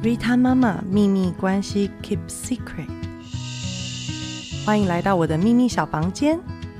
[0.00, 2.86] Rita 妈妈秘密关系 Keep Secret。
[4.64, 6.38] 欢迎来到我的秘密小房间。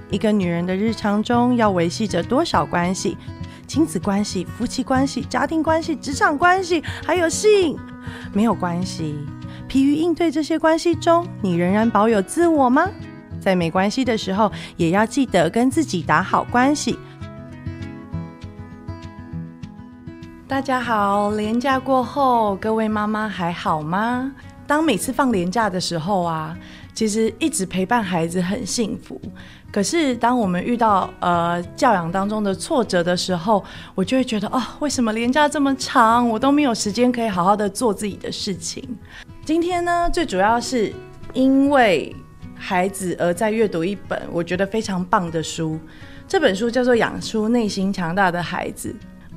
[0.09, 3.17] 一个女人的日常中要维系着多少关系？
[3.67, 7.77] 亲子关系、夫妻关系、家庭关系、职场关系，还有性，
[8.33, 9.17] 没有关系。
[9.67, 12.89] 疲于应对这些关系中，你仍然保有自我吗？
[13.41, 16.97] 在没关系的时候，也要记得跟自己打好关系。
[20.49, 24.33] 大家好，连假过后，各位妈妈还好吗？
[24.67, 26.57] 当每次放年假的时候啊，
[26.95, 29.21] 其实一直陪伴孩子很幸福。
[29.71, 33.63] 可是当我们遇到呃教养当中的挫折的时候，
[33.95, 38.83] 我就会觉得哦，为什么年假这么长，我都没有时间可以好好的做自己的事情？
[39.45, 40.91] 今天呢，最主要是
[41.35, 42.17] 因为
[42.57, 45.79] 孩子而在阅读一本我觉得非常棒的书，
[46.27, 48.89] 这本书叫做《养出内心强大的孩子》。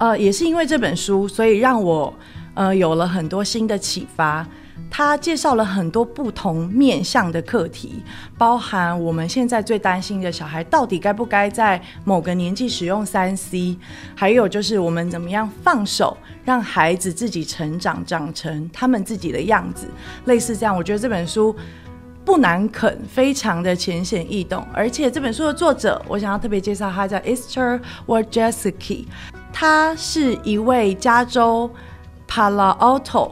[0.01, 2.11] 呃，也是因为这本书，所以让我
[2.55, 4.43] 呃有了很多新的启发。
[4.89, 8.01] 他介绍了很多不同面向的课题，
[8.35, 13.77] 包含我们现在最担心的小孩到底该不该在某个年纪使用三 C，
[14.15, 19.87] 还有就是我们怎么样放手让孩子自己成长，长成他们自己的样子。
[20.25, 21.55] 类似这样，我觉得这本书
[22.25, 24.65] 不难啃，非常的浅显易懂。
[24.73, 29.05] 而且这本书的作者，我想要特别介绍，他叫 Esther Wojcicki。
[29.53, 31.69] 他是一位加州
[32.27, 33.31] Palo Alto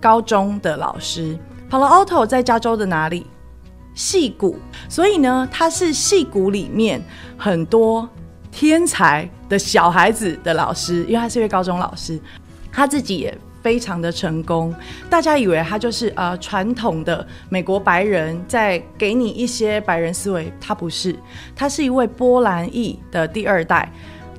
[0.00, 1.38] 高中的老师。
[1.70, 3.26] Palo Alto 在加州的哪里？
[3.94, 4.56] 戏谷。
[4.88, 7.02] 所以呢，他是戏谷里面
[7.38, 8.08] 很多
[8.50, 12.20] 天才的小孩子的老师，因为他是一位高中老师。
[12.72, 14.74] 他自己也非常的成功。
[15.08, 21.14] 大家以为他就是呃传统的美国白人，在给你一些白人思维，他不是。
[21.54, 23.90] 他是一位波兰裔的第二代。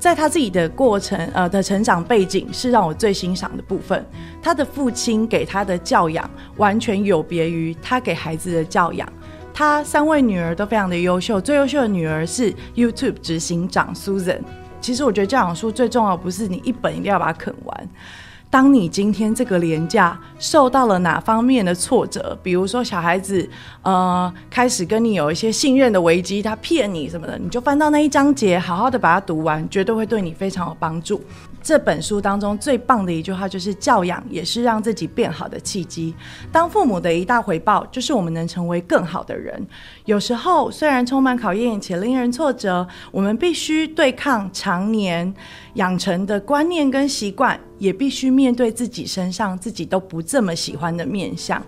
[0.01, 4.03] 在他自己的过程，呃的成长背景是让我最欣赏的部分。
[4.41, 9.07] 他的父亲给他的教养完全有别于他给孩子的教养。
[9.53, 14.39] 他三位女儿都非常的优秀，最优秀的女儿是 YouTube 执行长 Susan。
[14.81, 17.89] 其实我觉得教养书最重要不是你一本一定要把它啃完。
[18.51, 23.49] 当你今天这个廉价受到了哪方面的挫折，比如说小孩子
[23.81, 31.23] 呃开始跟你有一些信任的危机，他骗你什么的，你就翻到那一章节，好好的把它读完，绝对会对你非常有帮助。
[31.61, 36.13] 这本书当中最棒的一句话就是：教养也是让自己变好的契机。
[36.51, 39.65] 当父母的一大回报，就是我们能成为更好的人。
[40.05, 45.33] 有时候虽然充满考验且令人挫折，我们必须对抗常年
[45.75, 51.61] 养成的观念跟习惯，也必须面对自己身上自己都不这么喜欢的面相。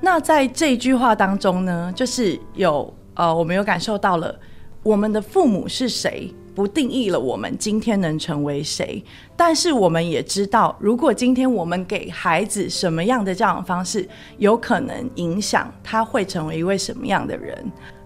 [0.00, 4.38] 那在这句话当中呢，就是有呃，我们有感受到了
[4.82, 6.32] 我们的父母是谁。
[6.58, 9.00] 不定义了我们今天能成为谁，
[9.36, 14.08] 但是我们也知道，如果今天我们给孩子什么样的教养方式，
[14.38, 17.56] 有可能影响他会成为一位什么样的人。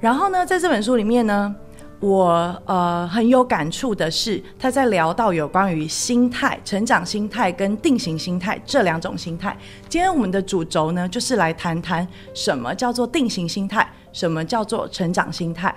[0.01, 1.55] 然后呢，在这本书里面呢，
[1.99, 9.57] 我呃很有感触的是，他在聊到有关于心态、成长心态跟定型心态这两种心态。
[9.89, 15.75] 今天我们的主轴呢，就是来谈谈什么叫做定型心态，什么叫做成长心态。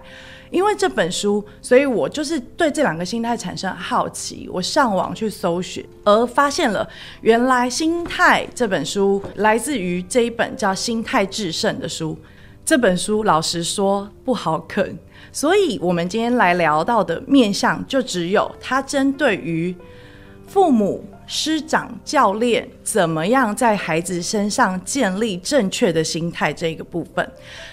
[0.51, 4.47] 因为这本书，所以我就是对这两个心态产生好奇。
[4.53, 6.88] 我上网去搜寻，而发现了
[7.22, 12.18] 原来《心态》这本书来自于这一本叫《心态制胜》的书。
[12.63, 14.97] 这本书老实说不好啃，
[15.31, 19.75] 所以我们今天来聊到的面向，就只有它针对于
[20.47, 21.03] 父母。
[21.28, 27.28] 师长、教练怎么样在孩子身上建立正确的心态这个部分？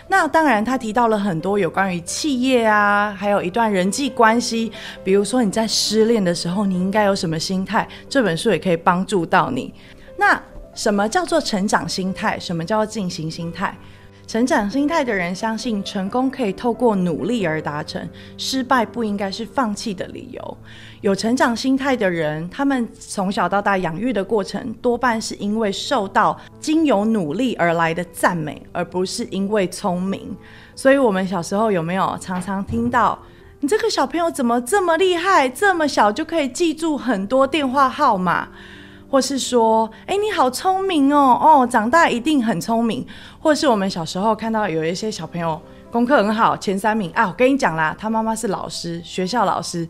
[0.08, 4.72] 那当然，他提到了很多有关于企业啊，还有一段人际关系，
[5.04, 7.86] 比如说你在失恋的时候，你应该有什么心态？
[8.08, 9.72] 这本书也可以帮助到你。
[10.16, 10.40] 那
[10.74, 12.38] 什么叫做成长心态？
[12.38, 13.76] 什么叫做进行心态？
[14.32, 20.58] 成长心态的人相信，成功可以透过努力而达成，失败不应该是放弃的理由。
[21.02, 30.34] 有成长心态的人，他们从小到大养育的过程，多半是因为受到经由努力而来的赞美，而不是因为聪明。
[30.74, 33.18] 所以，我们小时候有没有常常听到，
[33.60, 38.48] 你这个小朋友怎么这么厉害，这么小就可以记住很多电话号码？
[39.12, 43.06] 或是说，哎，你好聪明哦，哦，长大一定很聪明。
[43.38, 45.60] 或是我们小时候看到有一些小朋友
[45.90, 49.86] 功课很好，前三名啊，我跟你讲啦，他妈妈是老师，学校老师。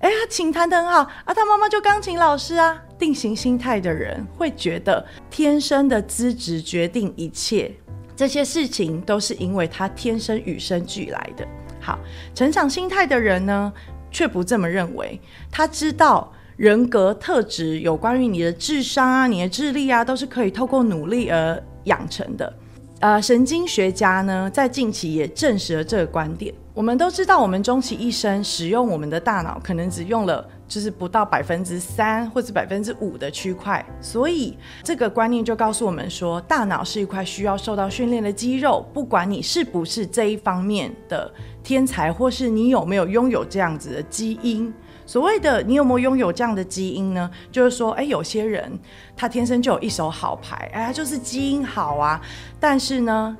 [0.00, 2.78] 哎，他琴弹得很好啊，他妈妈就钢琴老师啊。
[2.98, 7.74] 定型心态的人会觉得天生的资质决定一切，
[8.14, 11.48] 这些事情都是因为他天生与生俱来的。
[11.80, 11.98] 好，
[12.34, 13.72] 成长心态的人呢，
[14.10, 15.18] 却不这么认为。
[15.50, 16.30] 他知道
[16.60, 22.52] 人格特质，有关于你的智商啊、你的智力啊，都是可以透过努力而养成的。
[22.98, 26.54] 呃，神经学家呢，在近期也证实了这个观点。
[26.74, 33.82] 我们都知道，我们终其一生使用我们的大脑，可能只用了就是不到百分之三或者百分之五的区块。
[34.02, 34.54] 所以，
[34.84, 38.86] 这个观念就告诉我们说，大脑是一块需要受到训练的肌肉。
[38.92, 41.32] 不管你是不是这一方面的
[41.62, 44.70] 天才，或是你有没有拥有这样子的基因。
[45.10, 47.28] 所谓的你有没有拥有这样的基因呢？
[47.50, 48.78] 就是说，哎，有些人
[49.16, 52.20] 他天生就有一手好牌，哎，就是基因好啊。
[52.60, 53.36] 但是呢，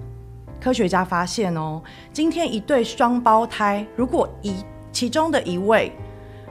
[0.60, 1.80] 科学家发现哦，
[2.12, 4.56] 今天一对双胞胎，如果一
[4.90, 5.92] 其中的一位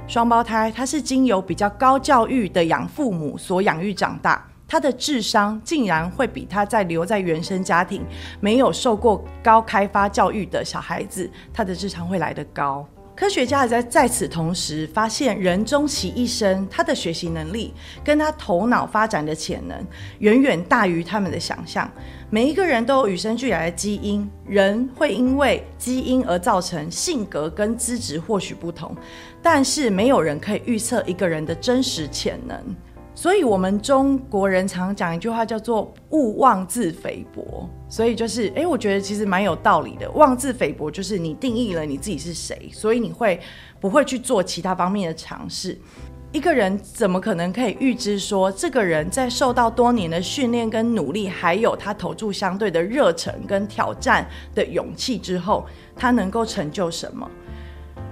[0.07, 8.05] 双胞胎他是经由比较高教育的养父母所养育长大，他的智商竟然会比他在留在原生家庭
[8.39, 12.87] 没有受过高开发教育的小孩子，他的智商会来得高。
[13.19, 19.77] 科学家也在在此同时发现，人终其一生，他的学习能力跟他头脑发展的潜能
[20.19, 21.91] 远远大于他们的想象。
[22.29, 28.95] 每一个人都有与生俱来的基因，人会因为基因而造成性格跟资质或许不同，
[29.41, 32.57] 但是没有人可以预测一个人的真实潜能。
[33.21, 37.69] 所以，我们中国人常讲一句话，叫做“勿妄自菲薄”。
[37.89, 40.09] 所以就是，哎，我觉得其实蛮有道理的。
[40.11, 43.37] 妄自菲薄就是你定义了你自己是谁，所以你会
[43.77, 45.77] 不会去做其他方面的尝试？
[46.31, 54.25] 一个人怎么可能可以预知说，这个人在受到多年的训练跟努力，还有他投注相对的热忱跟挑战
[54.55, 57.29] 的勇气之后，他能够成就什么？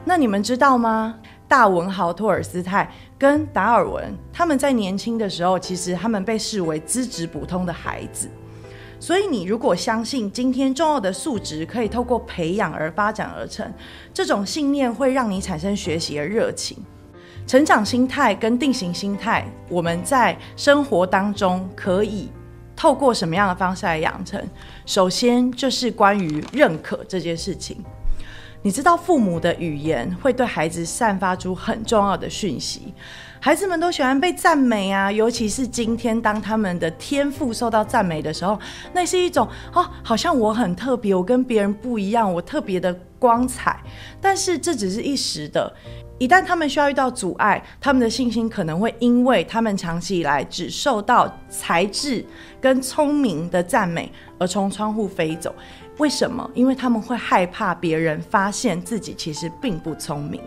[0.04, 1.18] 那你们知道吗？
[1.50, 8.30] 大文豪托尔斯泰跟达尔文，他们在年轻的时候，其实他们被视为资质普通的孩子。
[9.00, 13.72] 所以，你如果相信今天重要的素质可以透过培养而发展而成，
[14.14, 16.78] 这种信念会让你产生学习的热情。
[17.46, 22.30] 成长心态跟定型心态，我们在生活当中可以
[22.76, 24.44] 透过什么样的方式来养成？
[24.86, 27.78] 首先就是关于认可这件事情。
[28.68, 32.94] 你知道父母的语言会对孩子散发出很重要的讯息，
[33.40, 38.60] 孩子们都喜欢被赞美啊，尤其是今天当他们的天赋受到赞美的时候，
[38.92, 43.80] 那是一种哦，好像我很特别，我跟别人不一样，我特别的光彩。
[44.20, 45.74] 但是这只是一时的，
[46.20, 52.26] 一旦他们需要遇到阻碍，他们的信心可能会因为他们长期以来只受到才智
[52.60, 55.56] 跟聪明的赞美而从窗户飞走。
[55.98, 56.50] 为什么？
[56.54, 60.40] 因为他们会害怕别人发现自己其实并不聪明。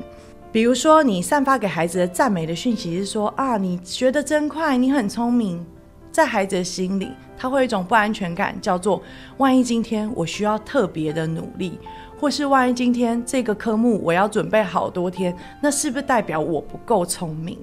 [0.53, 5.65] 比如说，你散发给孩子的赞美的讯息是说啊，你学得真快，你很聪明。
[6.13, 9.01] 在孩子的心里，他会有一种不安全感，叫做
[9.37, 11.79] 万一今天我需要特别的努力，
[12.19, 17.57] 或是万一今天这个科目我要准备好多天，那是不是代表我不够聪明？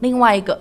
[0.00, 0.60] 另外一个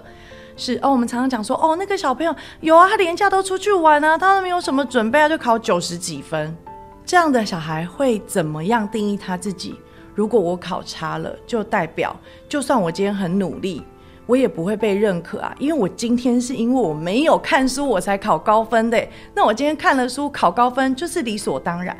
[0.55, 6.55] 是哦，我们常常讲说哦，那个小朋友有啊，他连假都出去玩啊，他都没有什么准备啊，就考九十几分。
[7.05, 9.75] 这样的小孩会怎么样定义他自己？
[10.15, 12.15] 如果我考差了，就代表
[12.47, 13.83] 就算我今天很努力，
[14.25, 15.55] 我也不会被认可啊！
[15.59, 19.07] 因为我今天是因为我没有看书，我才考高分的。
[19.33, 21.97] 那我今天看了书，考高分就是理所当然。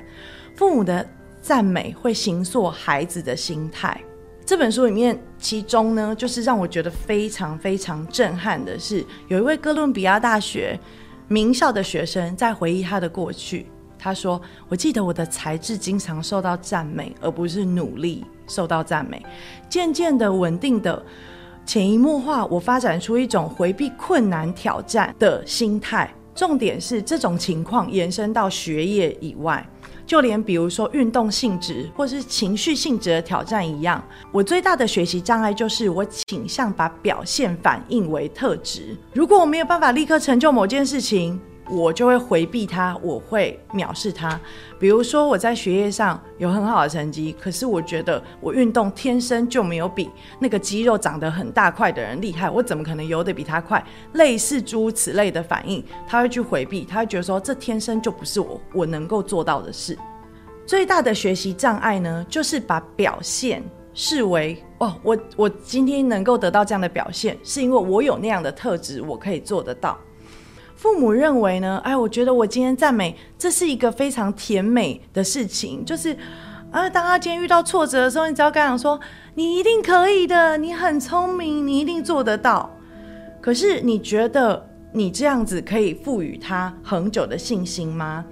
[0.55, 1.05] 父母的
[1.41, 3.99] 赞美会形塑孩子的心态。
[4.45, 10.79] 这本书里面，其中呢，就是让我觉得非常非常震撼的是，有一位哥伦比亚大学
[11.27, 13.65] 名校的学生在回忆他的过去。
[14.03, 19.25] 他说：“我记得我的才智经常受到赞美，而不是努力受到赞美。
[19.69, 21.01] 渐渐的，稳定的，
[21.65, 26.13] 潜移默化，我发展出一种回避困难挑战的心态。
[26.35, 29.65] 重点是，这种情况延伸到学业以外，
[30.05, 34.03] 就连比如说运动性质或是情绪性质的挑战一样。
[34.33, 38.97] 我最大的学习障碍就是我倾向把表现反应为特质。
[39.13, 41.39] 如果我没有办法立刻成就某件事情。”
[41.69, 44.39] 我就会回避他，我会藐视他。
[44.79, 53.83] 比如说我在学业上有很好的成绩，可是我觉得我运动天生就没有比那个肌肉长得很大块的人厉害，我怎么可能游得比他快？
[54.13, 59.97] 类似诸如此类的反应，他会去回避，他会觉得说这天生就不是我我能够做到的事。
[60.65, 69.97] 最大的学习障碍呢，就是把表现视为哦，我我今天能够得到这样的表现，是因为我有那样的特质，我可以做得到。
[70.83, 71.79] 父母认为呢？
[71.85, 75.85] 哎，我觉得我今天赞美，这是一个非常甜美的事情。
[75.85, 76.13] 就是，
[76.71, 78.99] 啊，当他今天遇到挫折的时候，你只要跟他说
[79.35, 82.69] ：“你一定可以的，你很聪明，你一定做得到。”
[83.39, 88.25] 可是，你觉得你这样子可以赋予他恒久的信心吗？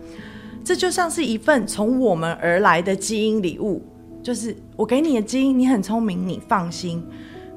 [0.62, 3.81] 这就像是一份从我们而来的基因礼物，
[4.22, 7.01] 就是我给你的基因，你很聪明，你放心。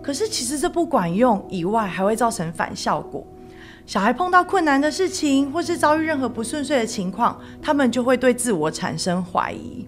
[0.01, 3.27] 可是其实这不管用以外，还会造成反效果。
[3.87, 9.87] 小孩碰到困难的事情，或是遭遇任何不顺遂的情况，他们就会对自我产生怀疑。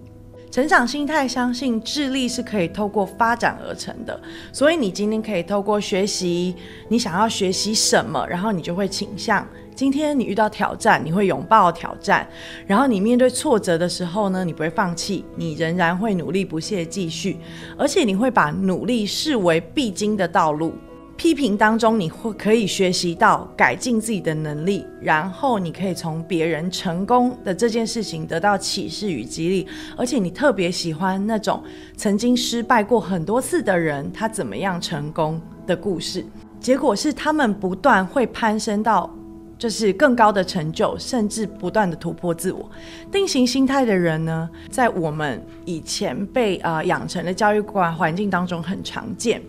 [0.51, 4.19] 成长心态相信智力是可以透过发展而成的，
[4.51, 6.55] 所以你今天可以透过学习，
[6.89, 9.45] 你想要学习什么，然后你就会倾向。
[9.75, 12.27] 今天你遇到挑战，你会拥抱挑战，
[12.65, 17.37] 然后你面对挫折的时候呢，你不会放弃，你仍然会努力不懈继续，
[17.77, 20.73] 而且你会把努力视为必经的道路。
[21.17, 31.61] 批评当中，你会可以学习到改进自己的能力，然后你可以从别人成功的这件事情得到启示与激励，而且你特别喜欢那种
[31.95, 36.23] 曾经失败过很多次的人，他怎么样成功的故事。
[36.59, 39.11] 结果是他们不断会攀升到
[39.57, 42.69] 就是更高的成就，甚至不断的突破自我。
[43.11, 49.41] 定型心态的人呢，在我们以前被呃养成的教育观环境当中很常见。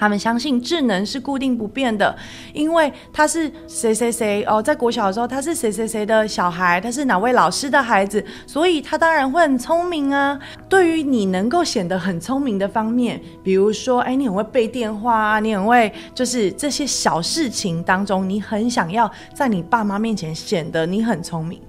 [0.00, 2.16] 他们相信智能是固定不变的，
[2.54, 10.40] 因为他是谁谁谁哦，在国小的时候他是谁谁谁的小孩，他是哪位老师的孩子，所以他当然会很聪明啊。
[10.70, 21.60] 对于你能够显得很聪明的方面，比如说，哎，你很会背电话啊，你很会，就是这些小事情当中，你很想要在你爸妈面前显得你很聪明。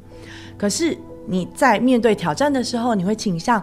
[0.57, 0.97] 可是
[1.27, 3.61] 你在面对挑战的时候，你会倾向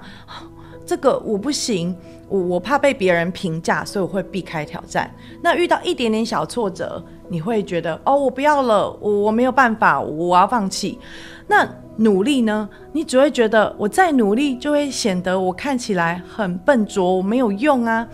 [0.88, 1.94] 这个我不行。
[2.30, 5.10] 我我怕被别人评价，所以我会避开挑战。
[5.42, 10.98] 那遇到一点点小挫折，你会觉得哦，我不要了，我我没有办法，我要放弃。
[11.46, 11.66] 那
[11.96, 12.68] 努力呢？
[12.92, 18.06] 你只会觉得我再努力就会显得我看起来很笨拙，我没有用啊。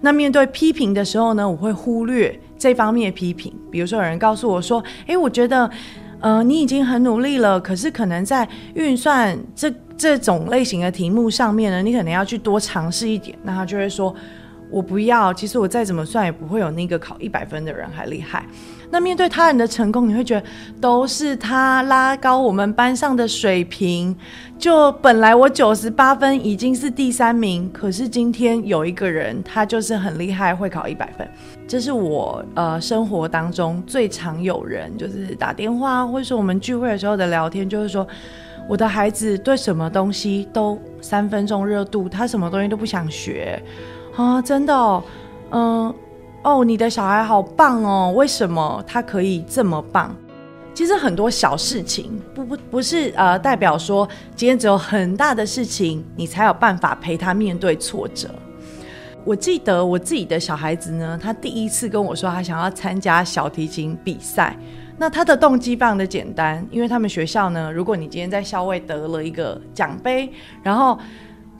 [0.00, 3.54] 那面对批评的时候呢，我会忽略这方面的批评。
[3.70, 5.70] 比如说有人告诉我说：“诶，我觉得。”
[6.20, 13.38] 呃，你已经很努力了，可是可能在运算这这种类型的题目上面呢，你可能要去多尝试一点。
[13.42, 14.14] 那他就会说，
[14.70, 15.32] 我不要。
[15.32, 18.44] 其实我再怎么算，也不会有那个考一百分的人还厉害。
[18.90, 20.46] 那面对他人的成功，你会觉得
[20.80, 24.16] 都是他拉高我们班上的水平。
[24.58, 31.26] 就本来我九十八分已经是第三名，可是今天有一个人他就是很厉害，会考一百分。
[31.66, 38.06] 这是我呃生活当中最常有人就是打电话，或者说我们聚会的时候的聊天，就是说
[38.68, 43.62] 我的孩子对什么东西都三分钟热度，他什么东西都不想学
[44.16, 45.02] 啊，真的，
[45.52, 45.94] 嗯。
[46.42, 48.12] 哦，你的小孩好棒哦！
[48.16, 50.16] 为什么他可以这么棒？
[50.72, 58.30] 其实很多小事情不不不是呃代表说今天只有很大的事情你才有办法陪他面对挫折。
[59.22, 64.56] 我记得我自己的小孩子呢，他第一次跟我说他想要参加小提琴比赛，
[64.96, 70.32] 那他的动机非常的简单，因为他们学校呢，如果你今天在校外得了一个奖杯，
[70.62, 70.98] 然后。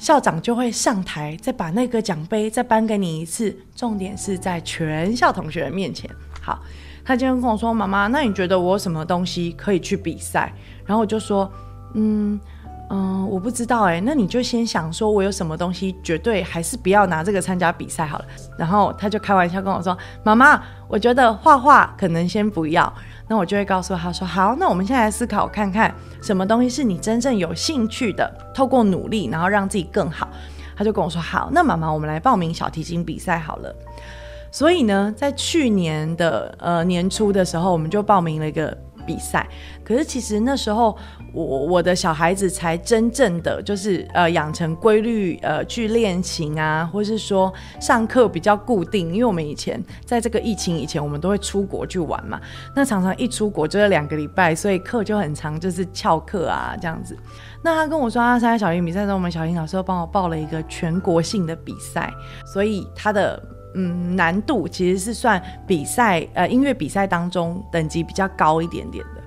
[0.00, 3.54] 校长就会上台，再把那个奖杯再颁给你一次。
[3.76, 6.10] 重点是在全校同学的面前。
[6.40, 6.58] 好，
[7.04, 10.50] 他今天跟我说：“妈妈，那你觉得我有什么东西可以去比赛？”
[10.86, 11.52] 然后我就说
[11.92, 12.40] ：“嗯
[12.88, 14.00] 嗯，我不知道哎。
[14.00, 18.24] 那你就先想说，我有什么东西绝对还是不要拿这个参加比赛好了。”
[18.56, 22.90] 然后他就开玩笑跟我说：“妈妈，我觉得画画可能先不要。”
[23.30, 28.28] 那我就会告诉他说：“好，那我们现在来思考看看，什么东西是你真正有兴趣的？
[28.52, 30.28] 透过努力，然后让自己更好。”
[30.76, 33.72] 他就跟我说：“好，那妈妈，我们来报名小提琴比赛好了。”
[34.50, 38.76] 所以呢，在去年的呃年初的时候，我们就报名了一个
[39.10, 39.48] 比赛。
[39.82, 40.96] 可是其实那时候。
[41.32, 52.40] 我我的小孩子才真正的就是呃养成规律呃去练琴啊，或是说上课比较固定，因为我们以前在这个疫情以前，我们都会出国去玩嘛，
[52.74, 57.16] 那常常一出国就是两个礼拜，所以课就很长，就是翘课啊这样子。
[57.62, 62.12] 那他跟我说他参加小提比赛的时候，我们小英老师又帮我报了一个全国性的比赛，
[62.52, 63.40] 所以他的
[63.74, 69.22] 嗯难度其实是算比赛呃音乐比赛当中等级比较高一点点的。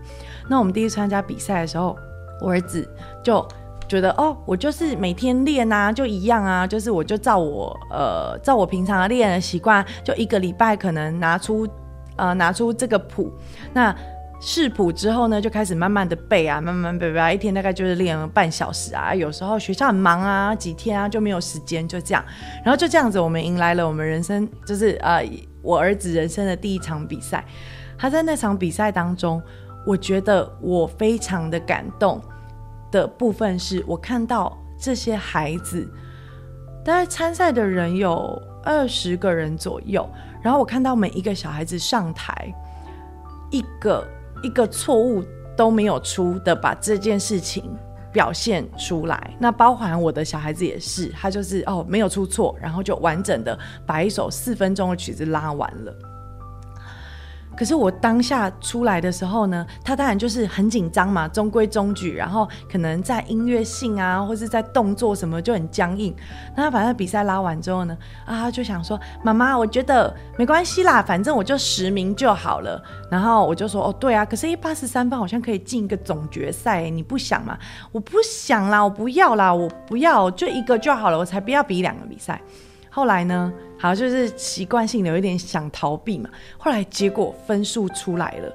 [0.50, 1.98] 那我们第一次参加比赛的时候，
[2.42, 2.88] 我儿子
[3.24, 3.48] 就
[3.88, 11.68] 觉得哦，我就是每天练啊，就一样啊，就是我就照我呃照我平常练的习惯，就一个礼拜可能拿出
[12.16, 13.32] 呃拿出这个谱，
[13.74, 13.96] 那
[14.46, 22.24] 视谱之后呢，就开始慢慢的背啊，慢慢背背，一天大概就是练半小时啊，有时候学校很忙啊，几天啊就没有时间，就这样，
[22.64, 25.24] 然后就这样子，我们迎来了我们人生就是呃
[25.62, 27.46] 我儿子人生的第一场比赛，
[27.98, 29.42] 他在那场比赛当中。
[29.86, 32.22] 我觉得我非常的感动
[32.90, 35.86] 的部分是，我看到这些孩子，
[36.86, 40.10] 大概参赛的人有二十个人左右，
[40.42, 42.56] 然后我看到每一个小孩子上台，
[43.52, 44.08] 一个
[44.44, 45.24] 一个错误
[45.58, 47.76] 都没有出的把这件事情
[48.12, 49.36] 表现出来。
[49.40, 55.96] 那包含我的小孩子也是，他就是哦没有出错，然后就完整的把一首四分钟的曲子拉完了。
[57.56, 66.16] 可是我当下出来的时候呢，他当然就是很紧张嘛，中规中矩，然后可能在音乐性啊，或是在动作什么就很僵硬。
[66.56, 77.58] 那他反正比赛拉完之后呢，啊，就想说：“妈妈，我觉得没关系啦，反正我就十名就好了。”然后我就说：“哦，对啊，可是一八十三分好像可以进一个总决赛，你不想吗？”
[77.92, 82.42] 我不想啦，我不要啦，我不要，就一个就好了，我才不要比两个比赛。
[82.90, 83.52] 后来呢？
[83.84, 86.30] 好，就是习惯性有一点想逃避嘛。
[86.58, 88.50] 后来结果分数出来了，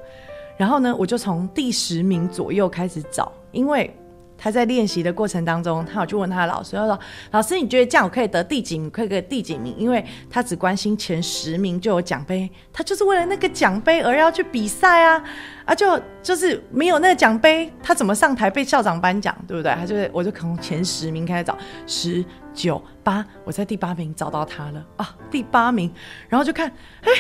[0.57, 3.95] 然后呢，我就从第十名左右开始找，因为。
[4.39, 6.99] 他在练习的过程当中，他有去问他的老师，他说
[7.33, 8.89] ：“老师，你觉得这样我可以得第几名？
[8.89, 15.25] 可以得第几名？”因为他只关心前十名就有奖杯，他就是为了那个奖杯而要去比赛啊！
[15.65, 19.37] 啊，就就是没有那个奖杯，他怎么上台被校长颁奖？
[19.49, 19.75] 对不对？
[19.75, 25.17] 他就是，我就从前十名开始找，十九八，我在第八名找到他了啊！
[25.31, 25.93] 第八名，
[26.29, 27.11] 然后就看，哎，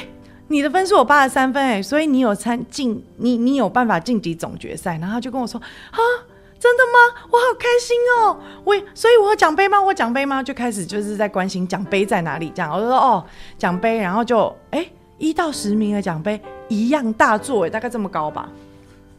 [0.46, 4.98] 你的分数我八十三分，哎，所以你有参进，你你有办法晋级总决赛。
[4.98, 5.60] 然后他就跟我说，
[5.90, 5.98] 啊。
[6.60, 7.22] 真的吗？
[7.30, 8.36] 我好开心哦！
[8.64, 9.80] 我所以，我有奖杯吗？
[9.80, 10.42] 我奖杯吗？
[10.42, 13.24] 就开始就是在关心奖杯在哪里，这样我就说哦，
[13.56, 14.84] 奖杯，然后就哎，
[15.18, 18.48] 一到十名的奖杯一样大作，哎，大概这么高吧，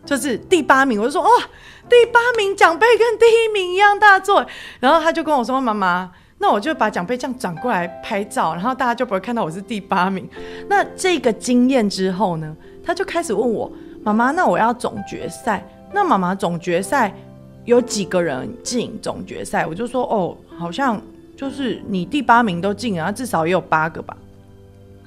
[0.05, 1.29] 就是第八名，我就说哦，
[1.87, 4.45] 第八名奖杯跟第一名一样大作，
[4.81, 10.29] 然后他就跟我说妈妈，那我就把奖杯这样转过来拍照，然后大家就不会看到我是第八名。
[10.67, 12.53] 那这个经验之后呢，
[12.85, 13.71] 他就开始问我
[14.03, 17.15] 妈妈，那我要总决赛，那妈妈总决赛。
[17.69, 20.99] 有几个人进总决赛，我就说哦，好像
[21.37, 24.17] 就是你第八名都进了，至少也有八个吧。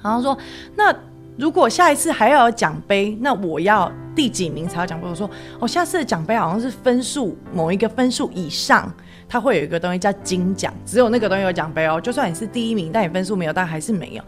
[0.01, 0.37] 然后说，
[0.73, 0.95] 那
[1.37, 5.05] 如果下一次还要有奖杯，那我要第几名才有奖杯？
[5.05, 5.29] 我说，
[5.59, 8.89] 哦，下次的奖杯好像是分数某一个分数以上，
[9.27, 11.99] 它会有一个东西叫金奖，只有那个东西有奖杯哦。
[11.99, 14.23] 就算你是第一名，但你分数没有，但还是没有。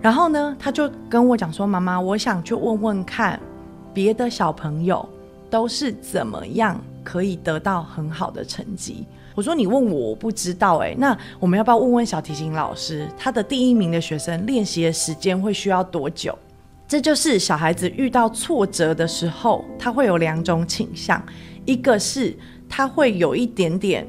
[0.00, 3.38] 然后呢，他就跟我讲说，妈妈，我想去问问看
[3.92, 5.06] 别的小朋友
[5.50, 6.80] 都是怎么样。
[7.02, 9.06] 可以得到很好的成绩。
[9.34, 10.94] 我说你问我，我不知道哎。
[10.98, 16.38] 那我们要不要问问小提琴老师，他的第一名的学生练习的时间会需要多久？
[16.86, 21.24] 这就是小孩子遇到挫折的时候，他会有两种倾向：
[21.64, 22.36] 一个是
[22.68, 24.06] 他会有一点点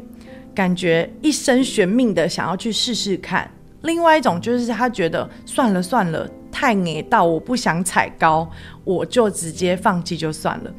[0.53, 3.47] 感觉一生悬命的想要去试试看；
[3.83, 8.49] 另外一种就是他觉得算了算了，太矮到我不想踩高，
[8.83, 10.73] 我就直接放弃就算了。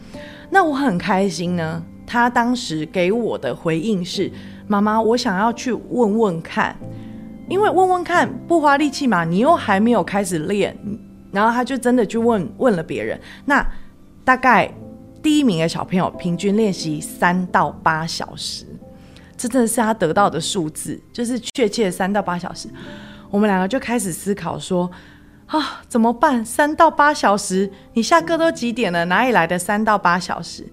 [0.51, 1.83] 那我很开心呢。
[2.07, 4.31] 他当时给我的回应是
[4.67, 6.77] ：“妈妈，我想要去问问看，
[7.49, 10.77] 因为问问看不花力气嘛，你又还没有开始练。”
[11.33, 13.21] 然后他就真的去问问了别人。
[13.45, 13.67] 那
[14.25, 14.73] 大概
[15.21, 18.65] 第一名的小朋友平均练习三到八小时，
[19.37, 22.69] 这真的是他得到的数字，就是确切三到八小时。
[23.31, 24.89] 我们两个就开始思考说
[25.47, 26.45] ：“啊，怎么办？
[26.45, 29.05] 三到八小时，你下课都几点了？
[29.07, 30.65] 哪里来的三到八小时？”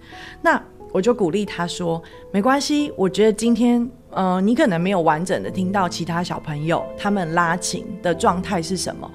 [0.43, 0.61] 那
[0.91, 2.01] 我就鼓励他说
[2.31, 9.09] ：“没关系，我觉得今天，呃，你可能没有完整的听到其他小朋友他们拉琴的状态是什么。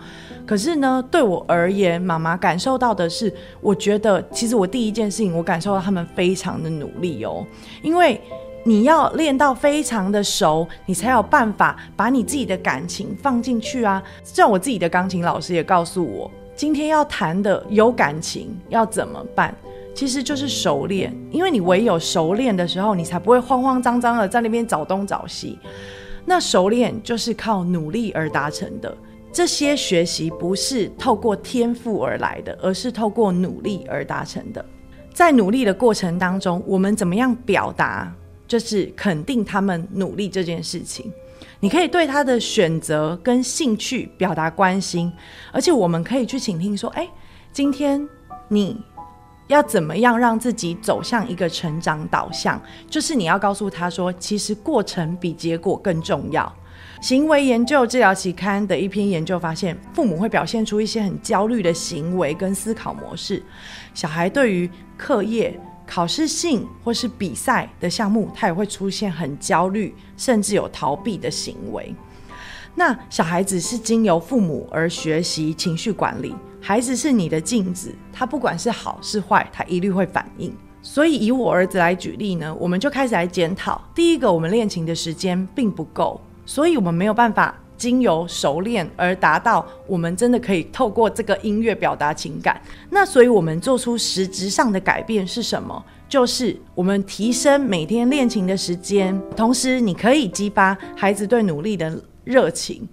[0.46, 7.44] 可是呢，对我而言，妈妈感受到的是，我觉得其实我第一件事情，我感受到他们非常的努力哦。
[7.82, 8.20] 因为
[8.64, 14.02] 你要练到非常的熟，你才有办法把你自己的感情放进去啊。
[14.22, 19.54] 像我自己的钢琴老师也告诉我，今天要弹的有感情，要怎么办？”
[19.96, 25.58] 其实就是熟练，因为你唯有熟练的时候，你才不会慌慌张张的在那边找东找西。
[26.26, 28.94] 那熟练就是靠努力而达成的。
[29.32, 34.62] 这些学习不是透过天赋而来的，而是透过努力而达成的。
[35.14, 38.12] 在努力的过程当中，我们怎么样表达，
[38.46, 41.10] 就是肯定他们努力这件事情。
[41.58, 45.10] 你可以对他的选择跟兴趣表达关心，
[45.52, 47.08] 而且我们可以去倾听，说：“哎，
[47.50, 48.06] 今天
[48.48, 48.76] 你。”
[49.48, 52.60] 要怎么样让自己走向一个成长导向？
[52.88, 56.52] 就是你要告诉他说，其实过程比结果更重要。
[57.00, 63.42] 行为研究治疗期刊的一篇研究发现，父母会表现出一些很焦虑的行为跟思考模式。
[63.94, 71.94] 小孩对于课业、考试性或是比赛的项目，他也会出现很焦虑，甚至有逃避的行为。
[72.74, 76.34] 那小孩子是经由父母而学习情绪管理。
[76.66, 80.52] 孩子是你的镜子，他不管是好是坏，他一律会反应。
[80.82, 83.80] 所以以我儿子来举例呢，我们就开始来检讨。
[83.94, 92.60] 第一个，我们练琴的时间并不够，所以我们没有办法经由熟练而达到，我们真的可以透过这个音乐表达情感。
[92.90, 95.84] 那所以，我们做出实质上的改变是什么？
[96.08, 102.88] 就是我们提升每天练琴的时间，同时你可以激发孩子对努力的热情。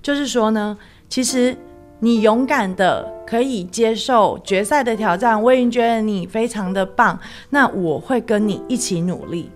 [0.00, 0.78] 就是说呢，
[1.10, 1.54] 其实
[2.00, 7.18] 你勇敢的可以接受决赛的挑战，我已经觉得你非常的棒。
[7.50, 9.50] 那我会跟你一起努力。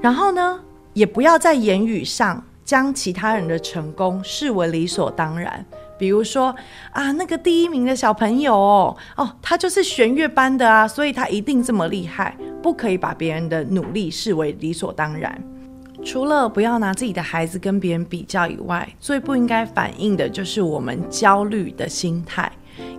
[0.00, 0.60] 然后呢，
[0.92, 2.44] 也不要在言语上。
[2.64, 5.62] 将其他人的成功视为理所当然，
[5.98, 6.46] 比如说
[6.92, 12.34] 啊，那个第一名的小朋友哦，哦，他就是弦乐班的啊，所以他一定这么厉害。
[12.62, 15.38] 不可以把别人的努力视为理所当然。
[16.04, 22.50] 除了不要拿自己的孩子跟别人比较以外，最不应该反映的就是我们焦虑的心态。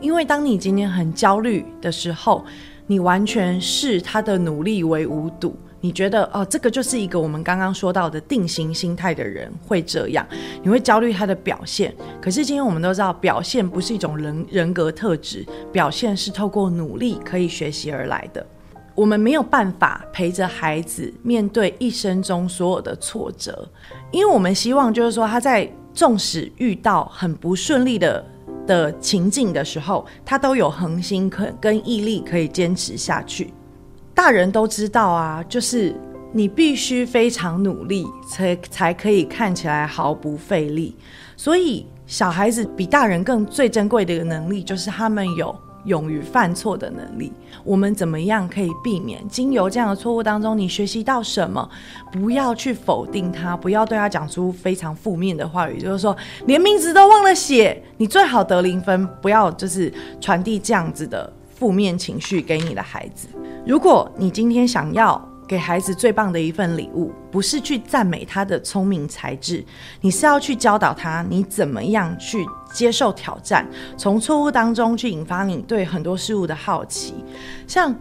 [0.02, 2.44] 因为当你今天很焦虑的时候，
[2.88, 5.56] 你完全视他的努力为无睹。
[5.82, 10.26] 你觉得哦，这个就是一个我们刚刚说到的定型心态的人会这样，
[10.64, 11.94] 你会焦虑他的表现。
[12.20, 18.44] 可是今天我们都知道，表现不是一种人人格特质，表现是透过努力可以学习而来的。
[18.96, 23.68] 我们没有办法陪着孩子面对一生中所有的挫折，
[24.12, 28.26] 因为我们希望就是说他在纵使遇到很不顺利的
[28.66, 33.54] 的情境的时候，他都有恒心可跟毅力可以坚持下去。
[34.14, 35.94] 大人都知道啊，就是
[36.32, 40.96] 你必须非常努力，才才可以看起来毫不费力。
[41.36, 45.54] 所以小孩子比大人更最珍贵的一个能力，就是他们有
[45.86, 47.32] 勇于犯错的能力。
[47.64, 51.68] 我们怎么样可以避免经由这样的错误当中，你学习到什么？
[52.12, 59.08] 不要去否定他，不要对他讲出非常负面的话语，就是说连名字都忘了写，你最好得零分。
[59.22, 61.32] 不要就是传递这样子的。
[61.58, 63.30] 负面情绪给你的孩子。
[63.66, 69.64] 如果你今天想要给孩子最棒的一份礼物，不是去赞美他的聪明才智，
[70.02, 73.66] 你是要去教导他你怎么样去接受挑战，
[73.98, 77.14] 从错误当中去引发你对很多事物的好奇，
[77.68, 77.96] 像。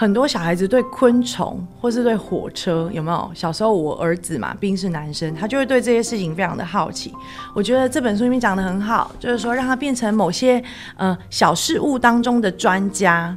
[0.00, 3.30] 很多小孩子对昆虫或是对火车有没有？
[3.34, 7.12] 小时候我儿子嘛，毕竟是男生，他就会对这些事情非常的好奇。
[7.52, 10.62] 我觉得这本书里面讲的很好，就是说让他变成某些
[10.96, 13.36] 呃小事物当中的专家。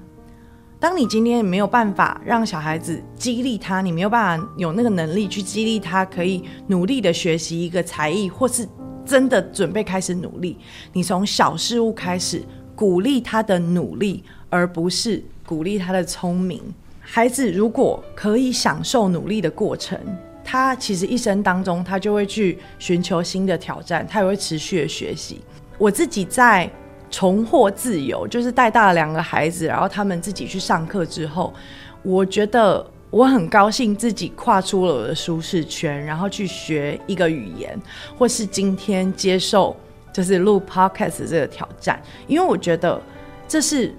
[0.82, 8.68] 当你今天没有办法让小孩子激励他，你没有办法有那个能力去激励他，可以努力的学习一个才艺，或是
[9.06, 10.58] 真的准备开始努力，
[10.92, 12.42] 你从小事物开始
[12.76, 15.24] 鼓励他的努力，而不是。
[15.46, 16.62] 鼓励他的聪明，
[17.02, 20.00] 孩子如果可以享受努力的过程，
[20.46, 25.42] 他其实一生当中他就会去寻求新的挑战，他也会持续的学习。
[25.78, 26.72] 我自己在
[27.12, 31.54] 重获自由，就是带大了两个孩子，然后他们自己去上课之后，
[32.02, 37.80] 我觉得我很高兴自己跨出了我的舒适圈，然后去学一个语言，
[38.18, 39.76] 或是今天接受
[40.12, 43.00] 就是录 podcast 这个挑战，因为我觉得
[43.48, 43.94] 这是。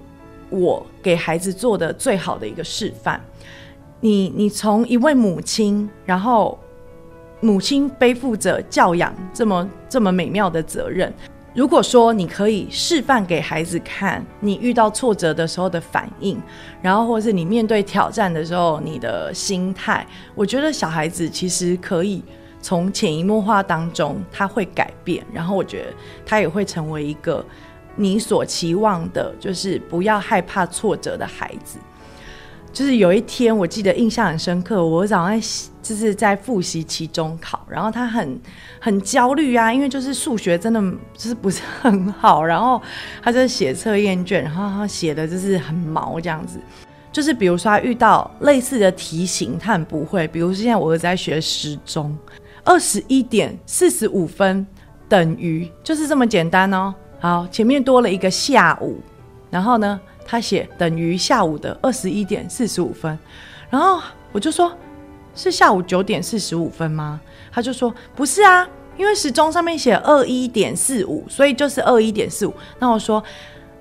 [0.49, 3.19] 我给孩子做的最好的一个示范，
[4.01, 6.59] 你你从一位母亲，然后
[7.39, 11.11] 母亲背负着教养这么这么美妙的责任。
[11.53, 16.41] 如果说你可以示范给孩子看，你遇到挫折的时候的反应，
[16.81, 22.23] 然后或是你面对挑战的时候你的心态，我觉得小孩子其实可以
[22.61, 25.93] 从潜移默化当中他会改变，然后我觉得
[26.25, 27.45] 他也会成为一个。
[27.95, 31.77] 你所期望的，就是不要害怕挫折的孩子。
[32.73, 35.39] 就是有一天，我记得印象很深刻，我早上
[35.83, 38.41] 就是在复习期中考，然后他很
[38.79, 40.81] 很焦虑啊，因为就是数学真的
[41.13, 42.81] 就是不是很好，然后
[43.21, 46.59] 他就写测验卷，然后他写的就是很毛这样子。
[47.11, 50.27] 就是比如说他遇到类似的题型，他很不会。
[50.29, 52.17] 比如现在我儿子在学时钟，
[52.63, 54.65] 二十一点四十五分
[55.07, 56.91] 等于就是这么简单哦。
[57.19, 58.99] 好，前面多了一个下午，
[59.51, 63.17] 然后呢，他写等于下午的二十一点四十五分，
[63.69, 64.71] 然后我就说，
[65.35, 67.19] 是下午九点四十五分吗？
[67.51, 72.53] 他就说不是啊，因为时钟上面写二一点四五，所以就是二一点四五。
[72.79, 73.23] 那我说。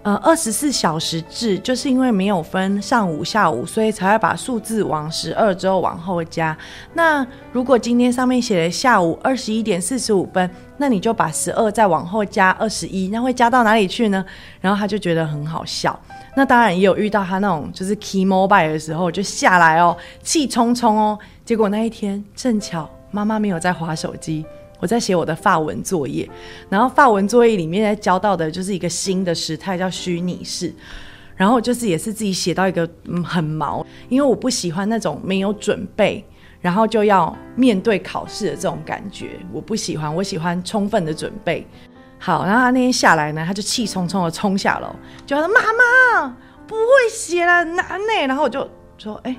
[0.05, 6.59] 呃，二十四小时制就是因为没有分上午、下午，所以才会把数字往十二之后往后加。
[6.94, 14.24] 那如果今天上面写了下午二十一点四十五分，那你就把十二再往后加二十一，那会加到哪里去呢？
[14.61, 15.96] 然后他就觉得很好笑。
[16.34, 21.18] 那当然也有遇到他那种就是 key mobile 的时候就下来哦，气冲冲哦。
[21.44, 24.44] 结果那一天正巧妈妈没有在划手机。
[24.80, 26.28] 我在写我的发文作业，
[26.68, 30.74] 然后发文作业里面在教到的就是一个新的时态，叫虚拟式。
[31.36, 36.24] 然后就是也是自己写到一个嗯很毛，因为我不喜欢那种没有准备，
[36.60, 40.12] 然后就要面对考试的这种感觉，我不喜欢。
[40.12, 41.64] 我喜欢充分的准备。
[42.24, 44.94] 好，然后他那天下来呢，他就气冲冲的冲下楼，
[45.26, 46.37] 就说：“妈妈
[46.68, 48.64] 不会写了，难呢。”然后我就
[48.96, 49.37] 说：“哎，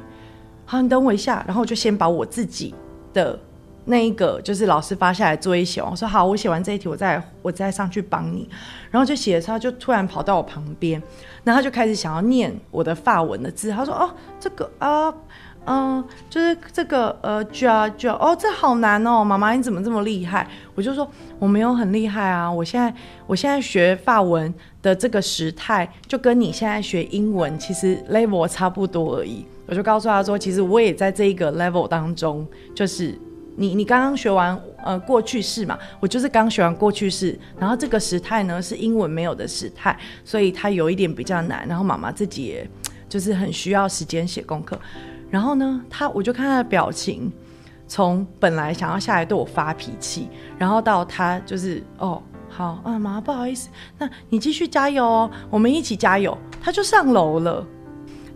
[0.65, 2.76] 好，你等我一下。”然后我就先把我自己
[3.13, 3.39] 的
[3.86, 5.89] 那一个就是老师发下来作业写完。
[5.89, 8.50] 我说：“好，我写完这一题，我再我再上去帮你。”
[8.91, 11.02] 然后就写的时候，就突然跑到我旁边，
[11.46, 13.72] 然后他就开始想要念我的发文的字。
[13.72, 15.13] 他说：“哦，这个啊。”
[15.65, 20.45] 嗯，就是这个呃，就就哦，这好难哦，妈妈你怎么这么厉害？
[20.76, 22.93] 我就说我没有很厉害啊，我现在
[23.26, 29.45] 我现在学法文的这个时态，就跟你现在学英文其实 level 差不多而已。
[29.65, 32.45] 我就告诉他说，其实我也在这一个 level 当中，
[32.76, 33.17] 就是
[33.56, 42.69] 你你刚刚学完呃过去式嘛，我就是刚学完过去式，然后这个时态呢是英文没有的时态，所以它有一点比较难，然后妈妈自己也
[43.08, 44.78] 就是很需要时间写功课。
[45.34, 47.34] 然后呢，他我就看他的表情，
[47.88, 53.67] 从本来想要下来对我发脾气，然后到他就是哦，好啊，妈不好意思，
[53.98, 56.38] 那你继续加油哦，我们一起加油。
[56.62, 57.65] 他就上楼了。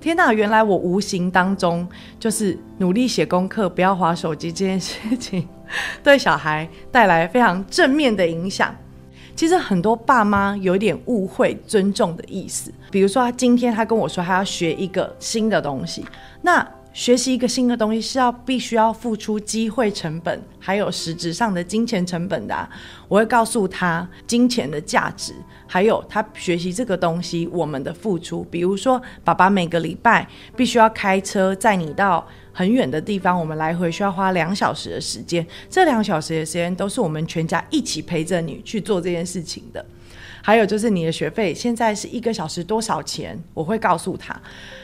[0.01, 1.87] 天哪，原来我无形当中
[2.19, 5.47] 就是努力写功课，不要划手机这件事情，
[6.01, 8.75] 对小孩带来非常正面的影响。
[9.35, 16.03] 其实很多爸妈有点误会尊重的意思，比如说他今天他跟我说他要学一个新的东西，
[16.41, 16.67] 那。
[16.97, 22.69] 学习一个新的东西是要必须要付出机会成本，还有实质上的金钱成本的。
[23.07, 25.31] 我会告诉他金钱的价值，
[25.67, 28.43] 还有他学习这个东西我们的付出。
[28.49, 39.85] 比如说，爸爸每个礼拜必须要开车载你到很远的地方，我们来回需要花两小时的时间，这两小时的时间都是我们全家一起陪着你去做这件事情的。
[40.41, 43.39] 还有就是你的学费现在是一个小时多少钱？
[43.53, 44.35] 我会告诉他，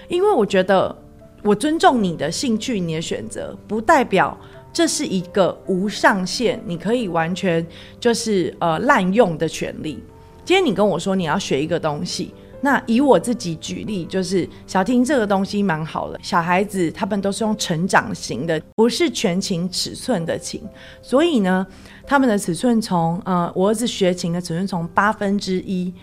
[0.07, 0.95] 因为我觉得。
[1.43, 4.35] 我尊重你的兴趣，你的选择，不代表
[4.71, 7.65] 这是一个无上限，你可以完全
[7.99, 10.01] 就是呃滥用的权利。
[10.45, 20.61] 今天你跟我说你要学一个东西，那以我自己举例，就是小婷这个东西蛮好的，小孩子他们都是用成长型的，不是全琴尺寸的琴，
[21.01, 21.67] 所以呢，
[22.07, 25.93] 他们的尺寸从呃我儿子学琴的尺寸从八分之一。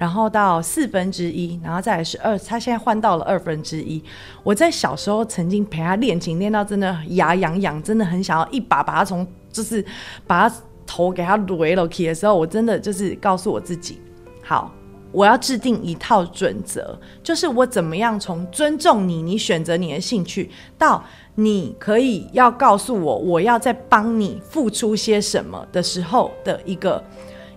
[0.00, 4.02] 然后到四分之一，然后再来是二，他现在换到了二分之一。
[4.42, 9.84] 我在小时候曾经陪他练琴，练到真的牙痒痒，真的很想要一把把他从就是
[10.26, 14.00] 把他头给他怼了起的时候，我真的就是告诉我自己，
[14.42, 14.72] 好，
[15.12, 27.04] 我要制定一套准则，就是我怎么样从尊重你，你选择你的兴趣，到你可以要告诉我，我要在帮你付出些什么的时候的一个。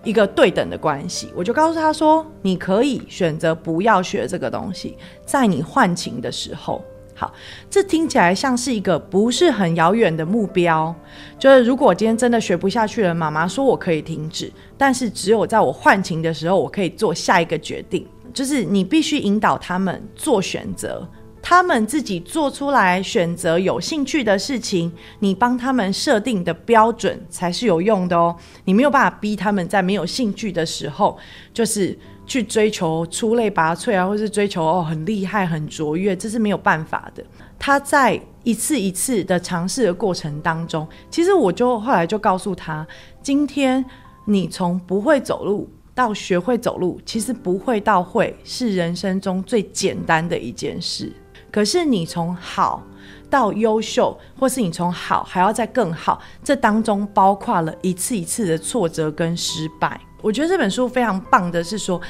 [0.04, 6.84] 一个对等的关系，我就告诉他说：“你可以选择不要学这个东西，在你换琴的时候。”
[7.16, 7.32] 好，
[7.70, 10.92] 这听起来像是一个不是很遥远的目标。
[11.38, 18.04] 就是如果今天真的学不下去了，妈妈说我可以停止，但是只有在我换琴的时候，我可以做下一个决定。
[18.32, 21.08] 就是你必须引导他们做选择。
[21.46, 28.34] 他们自己做出来选择有兴趣的事情，你帮他们设定的标准才是有用的哦。
[28.64, 31.18] 你没有办法逼他们在没有兴趣的时候，
[31.52, 37.22] 就是去追求出类拔萃啊，或是追求哦很厉害、很卓越，这是没有办法的。
[37.58, 42.86] 他在一次一次的尝试的过程当中，其实我就后来就告诉他，
[43.22, 43.84] 今天
[44.24, 51.12] 你从不会走路到学会走路，其实不会到会是人生中最简单的一件事。
[51.54, 52.82] 可是你从好
[53.30, 60.00] 到优秀，或是你从好还要再更好，这当中包括了一次一次的挫折跟失败。
[60.20, 62.00] 我觉得这本书非常棒的是说，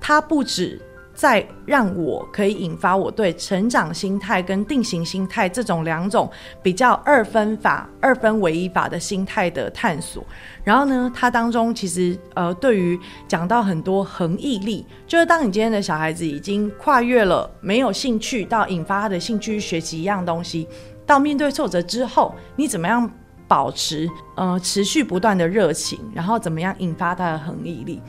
[0.00, 0.80] 它不止。
[1.16, 6.30] 再让我可以引发我对成长心态跟定型心态这种两种
[6.62, 10.22] 比较二分法、二分唯一法的心态的探索。
[10.62, 20.68] 然后呢，它当中其实呃，对于讲到很多恒毅力，就是当你今天的小孩子已经跨越了没有兴趣到引发他的兴趣学习一样东西，
[21.06, 23.10] 到面对挫折之后，你怎么样
[23.48, 28.02] 保持呃持续不断的热情，然后怎么样引发他的恒毅力？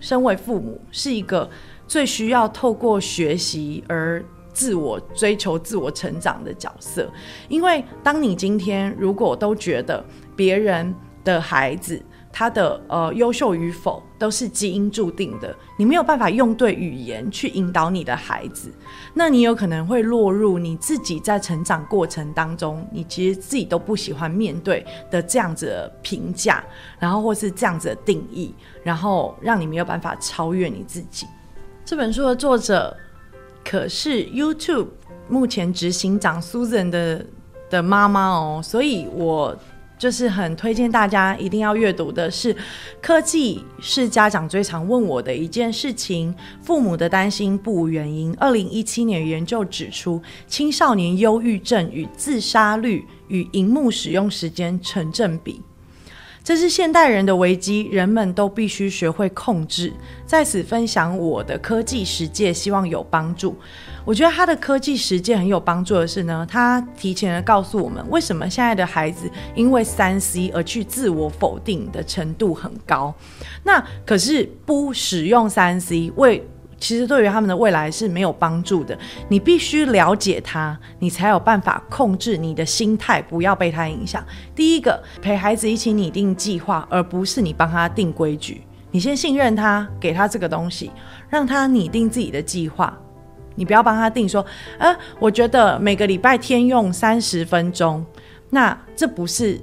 [0.00, 1.46] 身为父母是一个。
[1.94, 4.20] 最需要透过学习而
[4.52, 7.08] 自我追求、自我成长的角色，
[7.48, 10.04] 因为当你今天如果都觉得
[10.34, 12.02] 别人的孩子
[12.32, 18.74] 他的呃优秀与否都是基因注定的，你没有办法用对语言去引导你的孩子，
[19.14, 26.64] 那你有可能会落入你自己在成长过程当中，你其实自己都不喜欢面对的这样子的评价，
[26.98, 28.52] 然后或是这样子的定义，
[28.82, 31.28] 然后让你没有办法超越你自己。
[31.84, 32.96] 这本书的作者
[33.62, 34.88] 可是 YouTube
[35.28, 37.24] 目前执行长 Susan 的
[37.68, 39.56] 的妈妈哦，所以我。
[39.96, 42.54] 就是很推荐大家一定要阅读的是，
[43.00, 46.34] 科技是家长最常问我的一件事情。
[46.60, 48.34] 父母的担心不无原因。
[48.36, 55.62] 二零一七年研究指出，青少年忧郁症与自杀率与荧幕使用时间成正比。
[56.44, 59.90] 这是现代人的危机，人们都必须学会控制。
[60.26, 63.56] 在此分享我的科技实践，希望有帮助。
[64.04, 73.14] 我觉得他的科技实践很有帮助的是呢，他提前的告诉我们，为什么现在的孩子因为三 C 而去自我否定的程度很高。
[73.62, 76.46] 那可是不使用三 C 为。
[76.84, 78.94] 其实对于他们的未来是没有帮助的。
[79.30, 84.22] 你必须了解他，你才有办法控制你的心态，不要被他影响。
[84.54, 88.60] 第一个，陪孩子一起拟定计划，而不是你帮他定规矩。
[88.90, 90.92] 你先信任他，给他这个东西，
[91.30, 92.94] 让他拟定自己的计划。
[93.54, 94.44] 你不要帮他定说，
[94.76, 98.04] 呃，我觉得每个礼拜天用三十分钟，
[98.50, 99.58] 那这不是，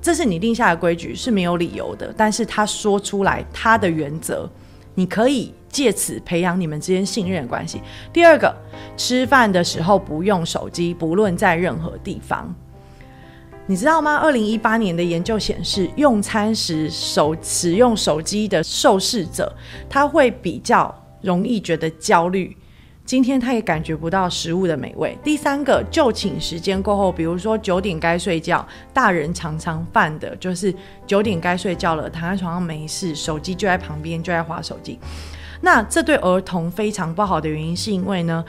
[0.00, 2.14] 这是你定下的规矩是没有理由的。
[2.16, 4.48] 但是他说出来他的原则，
[4.94, 5.52] 你可以。
[5.70, 7.80] 借此培养你们之间信任关系。
[8.12, 8.54] 第二个，
[8.96, 12.54] 吃饭的时候不用手机，不论在任何地方。
[13.66, 14.16] 你知道吗？
[14.16, 19.54] 二零一八年的研究显示，用餐时手使用手机的受试者，
[19.88, 22.56] 他会比较容易觉得焦虑。
[23.04, 25.16] 今天他也感觉不到食物的美味。
[25.22, 30.74] 第三个，就寝时间过后，比如说九点该睡觉，大人常常犯的就是
[31.06, 34.98] 九点该睡觉了，躺在床上没事，手机就在旁边，就在划手机。
[35.60, 38.44] 那这对儿童非常不好的原因，是因为呢，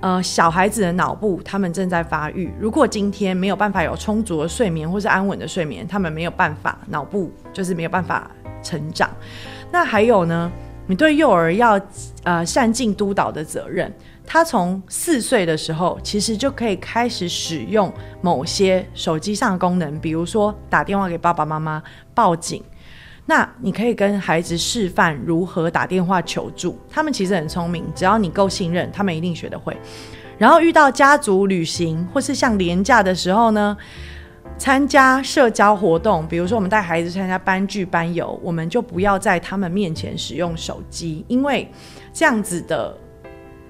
[0.00, 8.30] 呃，小孩子的脑部他们正在发育，如果今天没有办法有充足的睡眠或是安稳的睡眠，他们没有办法脑部就是没有办法
[8.62, 9.10] 成长。
[9.70, 10.50] 那还有呢，
[10.86, 11.80] 你对幼儿要
[12.24, 13.92] 呃善尽督导的责任，
[14.26, 17.92] 他从四岁的时候其实就可以开始使用
[18.22, 21.82] 某些手机上的功能，比如说打电话给爸爸妈妈、
[22.14, 22.62] 报警。
[23.24, 29.76] 那你可以跟孩子示范如何打电话求助，他们其实很聪明，只要你够信任，他们一定学得会。
[30.38, 33.76] 然后遇到家族旅行或是像廉价的时候呢，
[34.58, 41.70] 参加社交活动，比如说我们带孩子参加班聚班游，我们就不要在他们面前使用手机，因为
[42.12, 42.96] 这样子的。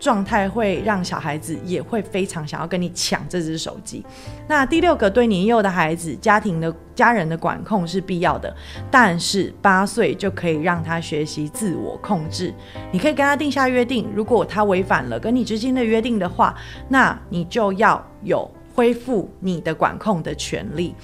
[0.03, 4.05] 状态会让小孩子也会非常想要跟你抢这只手机。
[4.49, 8.53] 那第六个，对年幼的孩子，家庭的家人的管控是必要的，
[8.91, 12.53] 但是八岁就可以让他学习自我控制。
[12.91, 16.53] 你可以跟他定下约定，如果他违反了跟你之间的约定的话，
[16.89, 20.97] 那你就要有恢复你的管控的权利。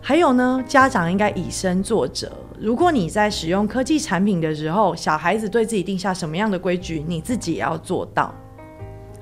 [0.00, 2.32] 还有呢，家长应该以身作则。
[2.58, 8.34] 如果你在使用科技产品的时候，小孩子对自己定下什么样的规矩，你自己也要做到。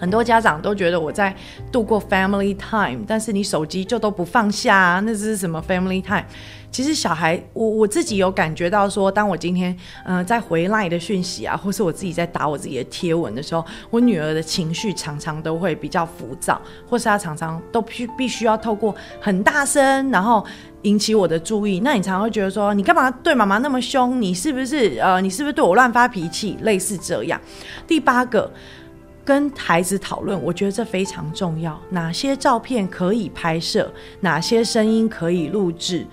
[0.04, 1.34] 很多家长都觉得我在
[1.72, 5.00] 度过 family time，但是你手机就都不放下啊？
[5.00, 6.26] 那这是什么 family time？
[6.70, 20.44] 其实小孩，我我自己有感觉到说，当我今天嗯在回来的讯息啊，或是我自己在打我自己的贴文的时候，我女儿的情绪常常都会比较浮躁，或是她常常都必必须要透过很大声，然后
[20.82, 21.80] 引起我的注意。
[21.80, 24.20] 那你常常会觉得说，你干嘛对妈妈那么凶？
[24.20, 26.58] 你是不是呃，你是不是对我乱发脾气？
[26.60, 27.40] 类似这样。
[27.86, 28.52] 第八个。
[29.24, 31.80] 跟孩子讨论，我觉得这非常重要。
[31.88, 36.06] 哪些照片可以拍摄，哪些声音可以录制？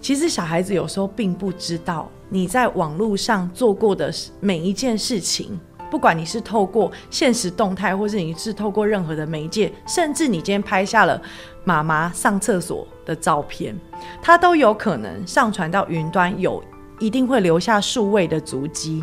[0.00, 5.58] 其实小孩子有时候并不知道你在网络上做过的每一件事情，
[5.90, 11.20] 不管你是透过现实动态，或是你是透过任何的媒介，甚至你今天拍下了
[11.64, 13.74] 妈妈上厕所的照片，
[14.22, 16.62] 它都有可能上传到云端，有
[17.00, 19.02] 一定会留下数位的足迹。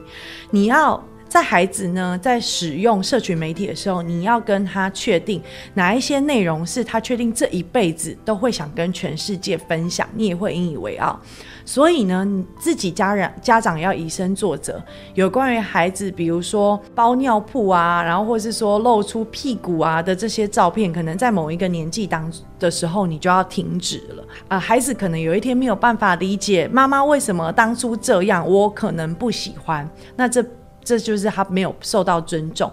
[0.51, 1.03] 你要。
[1.31, 5.41] 在孩子呢，在使用社群媒体的时候，你要跟他确定
[5.75, 11.17] 哪一些内容是他确定这一辈子都会想跟全世界分享，你也会引以为傲。
[11.63, 12.27] 所以呢，
[12.59, 14.83] 自己家人家长要以身作则。
[15.13, 24.23] 有关于孩子，比如说包尿布啊，然后或是说露出屁股啊的这些照片，可能在某一个年纪当的时候，你就要停止了。
[24.49, 29.89] 啊，孩子可能有一天没有办法理解妈妈为什么当初这样，我可能不喜欢。
[30.17, 30.45] 那这。
[30.83, 32.71] 这就是他没有受到尊重。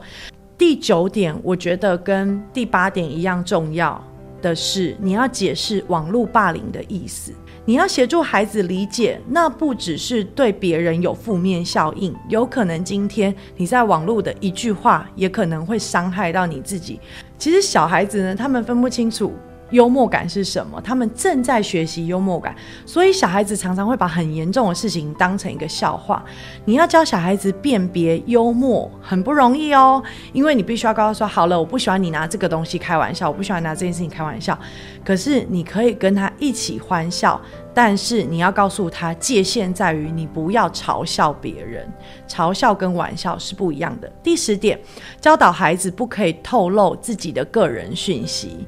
[0.56, 4.02] 第九点，我觉得跟第八点一样重要
[4.42, 7.32] 的是，你要解释网络霸凌的意思。
[7.64, 16.98] 你要协助孩子理解，那不只是对别人有负面效应，有可能今天你在网络的一句话，也可能会伤害到你自己。
[17.36, 19.34] 其实小孩子呢，他们分不清楚
[19.70, 22.54] 幽默感是什么，他们正在学习幽默感，
[22.86, 26.24] 所以小孩子常常会把很严重的事情当成一个笑话。
[26.64, 30.02] 你要教小孩子辨别幽默很不容易哦，
[30.32, 34.58] 因为你必须要告诉说，好了，我不喜欢你拿这个东西开玩笑，我不喜欢拿这件事情开玩笑。
[35.04, 37.40] 可是你可以跟他一起欢笑，
[37.74, 41.90] 但是你要告诉他界限在于你不要嘲笑别人，
[42.26, 44.10] 嘲笑跟玩笑是不一样的。
[44.22, 44.78] 第十点，
[45.20, 48.66] 教导孩子不可以透露自己的个人讯息。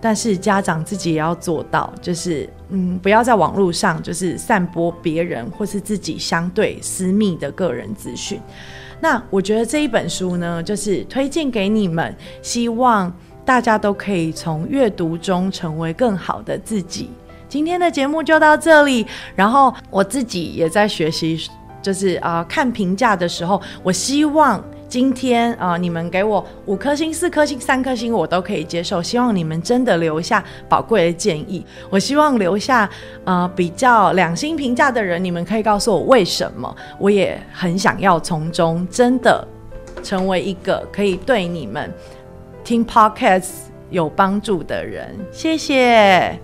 [0.00, 8.40] 但是家长自己也要做到，就是嗯，不要在网络上就是散播别人或是自己相对私密的个人资讯。
[9.00, 13.12] 那我觉得这一本书呢，就是推荐给你们，希望
[13.44, 17.10] 大家都可以从阅读中成为更好的自己。
[17.48, 21.48] 今天的节目就到这里，然后我自己也在学习，
[21.82, 24.62] 就是啊，看评价的时候，我希望。
[24.88, 29.02] 今天啊，你们给我五颗星、四颗星、三颗星，我都可以接受。
[29.02, 31.64] 希望你们真的留下宝贵的建议。
[31.90, 32.88] 我希望留下
[33.24, 36.74] 呃比较两星评价的人，你们可以告诉我为什么。
[36.98, 39.46] 我也很想要从中真的
[40.02, 41.92] 成为一个可以对你们
[42.64, 43.50] 听 podcast
[43.90, 45.14] 有帮助的人。
[45.30, 46.38] 谢谢。